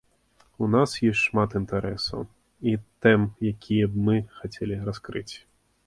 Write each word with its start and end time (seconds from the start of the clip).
У 0.67 0.69
нас 0.75 0.95
ёсць 1.09 1.19
шмат 1.25 1.53
інтарэсаў 1.59 2.25
і 2.73 2.75
тэм, 3.07 3.29
якія 3.53 3.85
б 3.95 4.07
мы 4.09 4.15
хацелі 4.41 4.85
раскрыць. 4.91 5.29